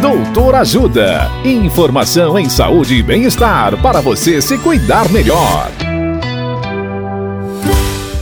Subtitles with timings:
[0.00, 1.30] Doutor Ajuda.
[1.42, 5.70] Informação em saúde e bem-estar para você se cuidar melhor.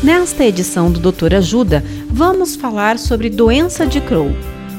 [0.00, 4.32] Nesta edição do Doutor Ajuda, vamos falar sobre doença de Crohn.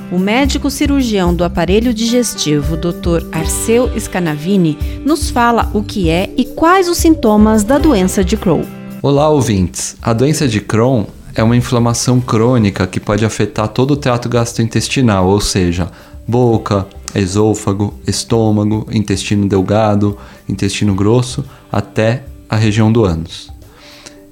[0.10, 3.28] O médico cirurgião do aparelho digestivo, Dr.
[3.30, 8.64] Arceu Scanavini, nos fala o que é e quais os sintomas da doença de Crohn.
[9.02, 9.98] Olá, ouvintes.
[10.02, 11.06] A doença de Crohn
[11.36, 15.92] é uma inflamação crônica que pode afetar todo o trato gastrointestinal, ou seja,
[16.26, 20.18] boca, esôfago, estômago, intestino delgado,
[20.48, 23.52] intestino grosso, até a região do ânus.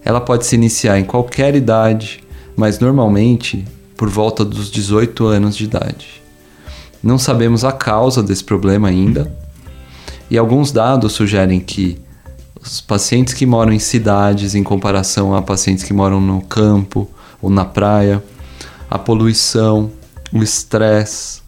[0.03, 2.23] Ela pode se iniciar em qualquer idade,
[2.55, 3.65] mas normalmente
[3.97, 6.21] por volta dos 18 anos de idade.
[7.01, 9.31] Não sabemos a causa desse problema ainda,
[10.29, 11.99] e alguns dados sugerem que
[12.63, 17.09] os pacientes que moram em cidades, em comparação a pacientes que moram no campo
[17.41, 18.23] ou na praia,
[18.89, 19.91] a poluição,
[20.31, 21.41] o estresse,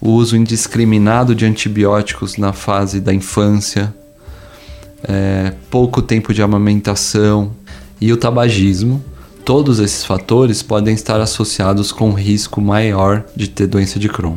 [0.00, 3.94] o uso indiscriminado de antibióticos na fase da infância,
[5.02, 7.52] é, pouco tempo de amamentação
[7.98, 9.02] e o tabagismo,
[9.44, 14.36] todos esses fatores podem estar associados com risco maior de ter doença de Crohn.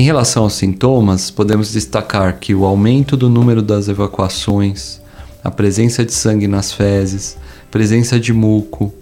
[0.00, 4.98] Em relação aos sintomas, podemos destacar que o aumento do número das evacuações,
[5.44, 7.36] a presença de sangue nas fezes,
[7.70, 8.94] presença de muco,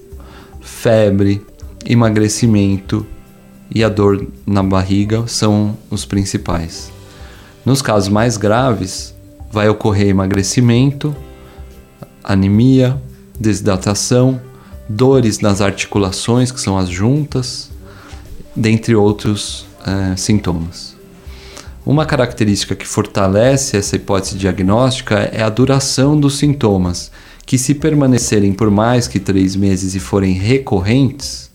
[0.61, 1.41] febre,
[1.87, 3.07] emagrecimento
[3.73, 6.91] e a dor na barriga são os principais.
[7.65, 9.15] Nos casos mais graves,
[9.53, 11.15] vai ocorrer emagrecimento,
[12.25, 13.01] anemia,
[13.39, 14.41] desidratação,
[14.89, 17.71] dores nas articulações, que são as juntas,
[18.57, 20.97] dentre outros é, sintomas.
[21.87, 27.11] Uma característica que fortalece essa hipótese diagnóstica é a duração dos sintomas,
[27.47, 31.51] que, se permanecerem por mais que três meses e forem recorrentes,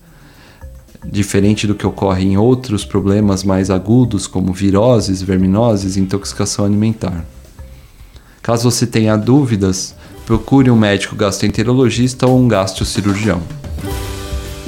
[1.06, 7.24] diferente do que ocorre em outros problemas mais agudos, como viroses, verminoses e intoxicação alimentar.
[8.42, 9.94] Caso você tenha dúvidas,
[10.26, 13.40] procure um médico gastroenterologista ou um gastrocirurgião.